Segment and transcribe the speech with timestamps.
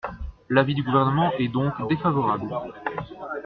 [0.49, 2.49] L’avis du Gouvernement est donc défavorable.